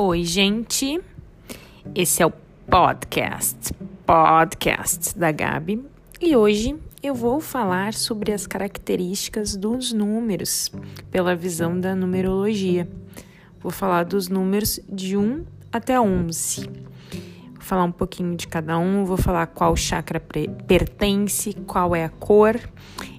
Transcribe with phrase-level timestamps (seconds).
[0.00, 1.00] Oi, gente.
[1.92, 2.30] Esse é o
[2.70, 3.74] podcast,
[4.06, 5.84] podcast da Gabi,
[6.20, 10.70] e hoje eu vou falar sobre as características dos números
[11.10, 12.88] pela visão da numerologia.
[13.58, 16.70] Vou falar dos números de 1 até 11.
[17.54, 22.08] Vou falar um pouquinho de cada um, vou falar qual chakra pertence, qual é a
[22.08, 22.54] cor.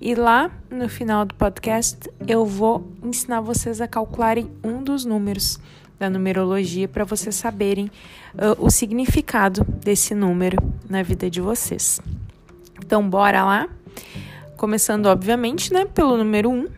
[0.00, 5.60] E lá no final do podcast eu vou ensinar vocês a calcularem um dos números
[6.02, 7.86] da numerologia para vocês saberem
[8.34, 10.56] uh, o significado desse número
[10.90, 12.00] na vida de vocês.
[12.84, 13.68] Então, bora lá?
[14.56, 16.54] Começando, obviamente, né, pelo número 1.
[16.54, 16.68] Um.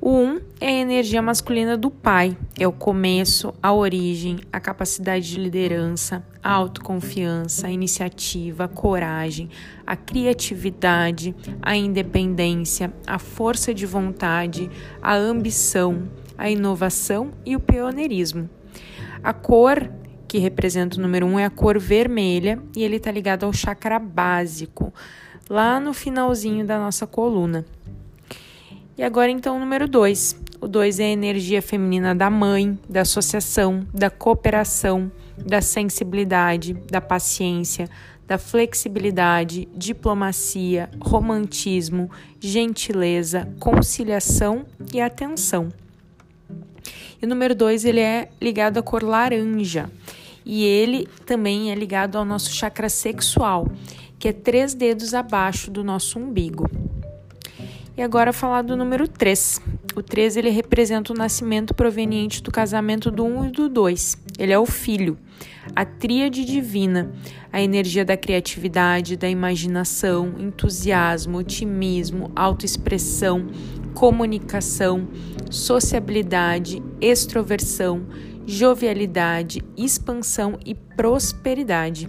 [0.00, 4.58] O 1 um é a energia masculina do pai, é o começo, a origem, a
[4.58, 9.48] capacidade de liderança, a autoconfiança, a iniciativa, a coragem,
[9.86, 14.68] a criatividade, a independência, a força de vontade,
[15.00, 16.08] a ambição,
[16.42, 18.50] a inovação e o pioneirismo.
[19.22, 19.88] A cor
[20.26, 23.52] que representa o número 1 um é a cor vermelha e ele está ligado ao
[23.52, 24.92] chakra básico,
[25.48, 27.64] lá no finalzinho da nossa coluna.
[28.98, 30.40] E agora então o número 2.
[30.60, 37.00] O 2 é a energia feminina da mãe, da associação, da cooperação, da sensibilidade, da
[37.00, 37.88] paciência,
[38.26, 45.68] da flexibilidade, diplomacia, romantismo, gentileza, conciliação e atenção.
[47.22, 49.88] E o número 2, ele é ligado à cor laranja.
[50.44, 53.70] E ele também é ligado ao nosso chakra sexual,
[54.18, 56.68] que é três dedos abaixo do nosso umbigo.
[57.96, 59.60] E agora falar do número 3.
[59.94, 64.18] O 3 ele representa o nascimento proveniente do casamento do 1 um e do 2.
[64.38, 65.16] Ele é o filho,
[65.76, 67.12] a tríade divina,
[67.52, 73.46] a energia da criatividade, da imaginação, entusiasmo, otimismo, autoexpressão,
[73.94, 75.08] comunicação,
[75.50, 78.06] sociabilidade, extroversão,
[78.46, 82.08] jovialidade, expansão e prosperidade.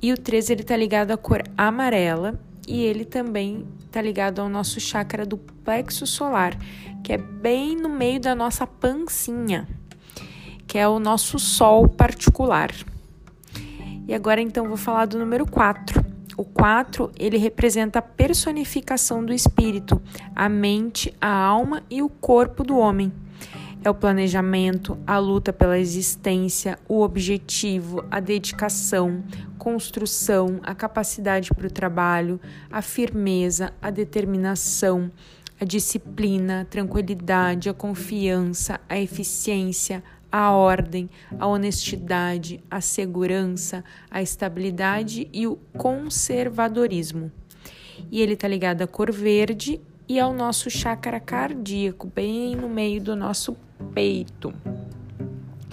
[0.00, 4.48] E o 13 ele está ligado à cor amarela e ele também está ligado ao
[4.48, 6.56] nosso chakra do plexo solar,
[7.02, 9.66] que é bem no meio da nossa pancinha,
[10.66, 12.70] que é o nosso sol particular.
[14.06, 16.07] E agora então vou falar do número 4.
[16.38, 20.00] O 4, ele representa a personificação do espírito,
[20.36, 23.12] a mente, a alma e o corpo do homem.
[23.82, 29.24] É o planejamento, a luta pela existência, o objetivo, a dedicação,
[29.58, 35.10] construção, a capacidade para o trabalho, a firmeza, a determinação,
[35.60, 41.08] a disciplina, a tranquilidade, a confiança, a eficiência, a ordem,
[41.38, 47.32] a honestidade, a segurança, a estabilidade e o conservadorismo.
[48.10, 53.00] E ele está ligado à cor verde e ao nosso chakra cardíaco, bem no meio
[53.00, 53.56] do nosso
[53.94, 54.52] peito.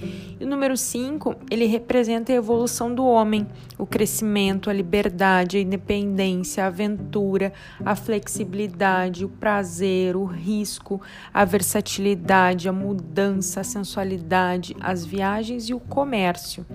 [0.02, 3.48] E o número 5, ele representa a evolução do homem,
[3.78, 7.54] o crescimento, a liberdade, a independência, a aventura,
[7.86, 11.02] a flexibilidade, o prazer, o risco,
[11.34, 16.66] a versatilidade, a mudança, a sensualidade, as viagens e o comércio.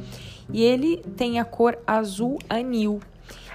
[0.53, 3.01] E ele tem a cor azul anil.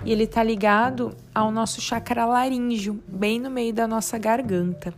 [0.06, 4.94] E ele está ligado ao nosso chakra laríngeo, bem no meio da nossa garganta.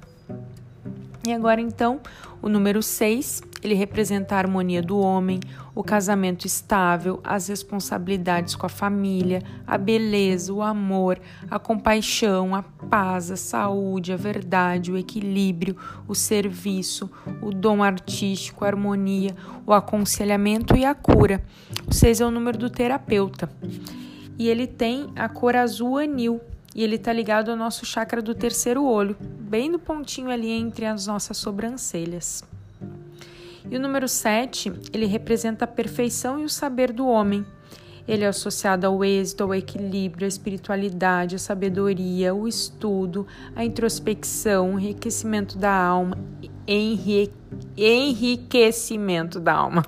[1.27, 1.99] E agora então,
[2.41, 5.41] o número 6, ele representa a harmonia do homem,
[5.75, 11.19] o casamento estável, as responsabilidades com a família, a beleza, o amor,
[11.51, 15.75] a compaixão, a paz, a saúde, a verdade, o equilíbrio,
[16.07, 17.11] o serviço,
[17.41, 19.35] o dom artístico, a harmonia,
[19.65, 21.43] o aconselhamento e a cura.
[21.85, 23.49] O 6 é o número do terapeuta.
[24.39, 26.39] E ele tem a cor azul anil,
[26.77, 30.85] e ele está ligado ao nosso chakra do terceiro olho, bem no pontinho ali entre
[30.85, 32.43] as nossas sobrancelhas.
[33.69, 37.43] E o número 7, ele representa a perfeição e o saber do homem.
[38.07, 44.75] Ele é associado ao êxito, ao equilíbrio, à espiritualidade, à sabedoria, o estudo, à introspecção,
[44.75, 46.15] o enriquecimento da alma,
[46.67, 49.85] enriquecimento da alma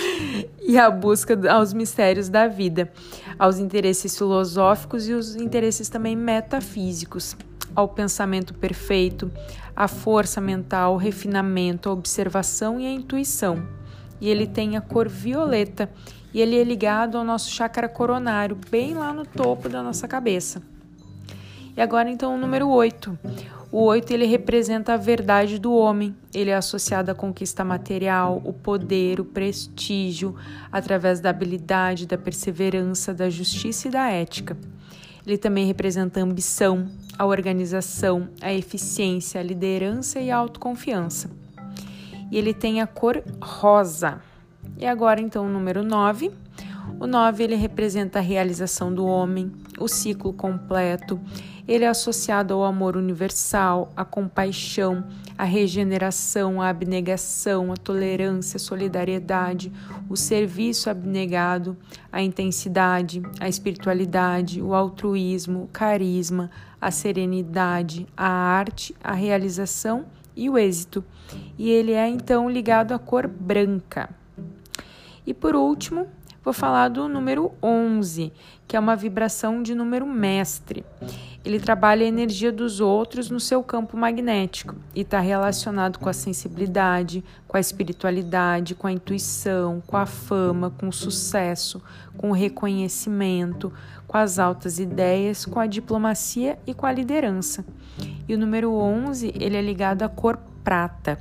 [0.60, 2.92] e a busca aos mistérios da vida
[3.38, 7.36] aos interesses filosóficos e os interesses também metafísicos,
[7.74, 9.30] ao pensamento perfeito,
[9.76, 13.62] à força mental, ao refinamento, à observação e à intuição.
[14.20, 15.88] E ele tem a cor violeta
[16.34, 20.60] e ele é ligado ao nosso chakra coronário, bem lá no topo da nossa cabeça.
[21.76, 23.16] E agora então o número 8.
[23.70, 26.16] O 8 ele representa a verdade do homem.
[26.32, 30.34] Ele é associado à conquista material, o poder, o prestígio,
[30.72, 34.56] através da habilidade, da perseverança, da justiça e da ética.
[35.26, 36.88] Ele também representa a ambição,
[37.18, 41.30] a organização, a eficiência, a liderança e a autoconfiança.
[42.30, 44.22] E ele tem a cor rosa.
[44.78, 46.30] E agora então o número 9.
[46.98, 51.20] O 9 ele representa a realização do homem, o ciclo completo.
[51.68, 55.04] Ele é associado ao amor universal, à compaixão,
[55.36, 59.70] à regeneração, à abnegação, à tolerância, à solidariedade,
[60.08, 61.76] o serviço abnegado,
[62.10, 66.50] a intensidade, a espiritualidade, o altruísmo, o carisma,
[66.80, 71.04] a serenidade, a arte, a realização e o êxito.
[71.58, 74.08] E ele é então ligado à cor branca.
[75.26, 76.06] E por último,
[76.42, 78.32] vou falar do número 11,
[78.66, 80.82] que é uma vibração de número mestre.
[81.48, 86.12] Ele trabalha a energia dos outros no seu campo magnético e está relacionado com a
[86.12, 91.82] sensibilidade, com a espiritualidade, com a intuição, com a fama, com o sucesso,
[92.18, 93.72] com o reconhecimento,
[94.06, 97.64] com as altas ideias, com a diplomacia e com a liderança.
[98.28, 101.18] E o número 11, ele é ligado à cor prata.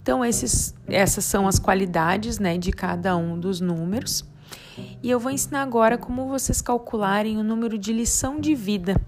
[0.00, 4.24] Então, esses, essas são as qualidades né, de cada um dos números.
[5.02, 9.00] E eu vou ensinar agora como vocês calcularem o número de lição de vida.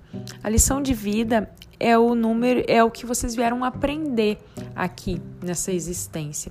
[0.42, 4.38] A lição de vida é o número, é o que vocês vieram aprender
[4.74, 6.50] aqui nessa existência.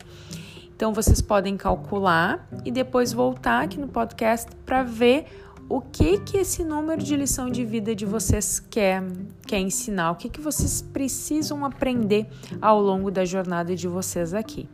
[0.76, 5.26] Então vocês podem calcular e depois voltar aqui no podcast para ver
[5.70, 9.04] o que que esse número de lição de vida de vocês quer,
[9.46, 12.28] quer ensinar, o que, que vocês precisam aprender
[12.62, 14.70] ao longo da jornada de vocês aqui.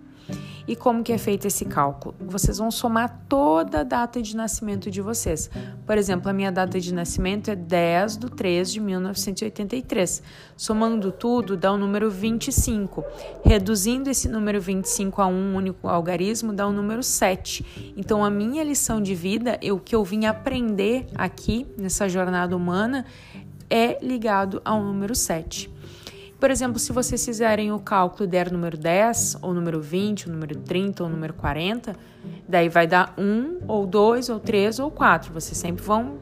[0.67, 2.15] E como que é feito esse cálculo?
[2.21, 5.49] Vocês vão somar toda a data de nascimento de vocês.
[5.85, 10.23] Por exemplo, a minha data de nascimento é 10 de 3 de 1983.
[10.55, 13.03] Somando tudo, dá o número 25.
[13.43, 17.93] Reduzindo esse número 25 a um único algarismo, dá o número 7.
[17.97, 23.05] Então, a minha lição de vida, o que eu vim aprender aqui nessa jornada humana,
[23.69, 25.73] é ligado ao número 7.
[26.43, 30.33] Por exemplo, se vocês fizerem o cálculo e der número 10, ou número 20, ou
[30.33, 31.95] número 30, ou número 40,
[32.45, 35.31] daí vai dar 1, ou 2, ou 3, ou 4.
[35.31, 36.17] Vocês sempre vão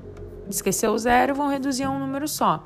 [0.48, 2.64] esquecer o zero vão reduzir a um número só.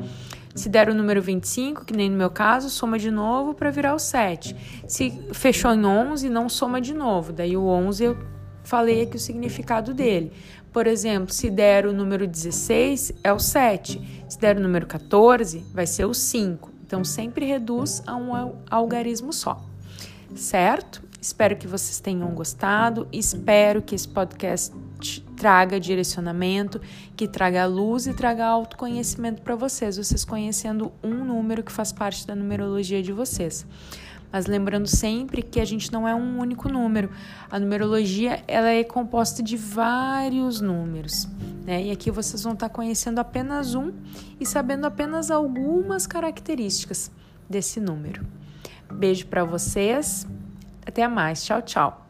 [0.54, 3.96] Se der o número 25, que nem no meu caso, soma de novo para virar
[3.96, 4.84] o 7.
[4.86, 7.32] Se fechou em 11, não soma de novo.
[7.32, 8.18] Daí o 11 eu
[8.66, 10.34] falei aqui o significado dele.
[10.74, 14.26] Por exemplo, se der o número 16, é o 7.
[14.28, 16.75] Se der o número 14, vai ser o 5.
[16.86, 18.32] Então, sempre reduz a um
[18.70, 19.60] algarismo só,
[20.36, 21.04] certo?
[21.20, 24.72] Espero que vocês tenham gostado, espero que esse podcast
[25.36, 26.80] traga direcionamento,
[27.16, 32.28] que traga luz e traga autoconhecimento para vocês, vocês conhecendo um número que faz parte
[32.28, 33.66] da numerologia de vocês.
[34.32, 37.10] Mas lembrando sempre que a gente não é um único número.
[37.50, 41.28] A numerologia ela é composta de vários números,
[41.66, 41.84] né?
[41.86, 43.92] E aqui vocês vão estar conhecendo apenas um
[44.40, 47.12] e sabendo apenas algumas características
[47.50, 48.26] desse número.
[48.92, 50.28] Beijo para vocês.
[50.86, 51.44] Até mais.
[51.44, 52.05] Tchau, tchau.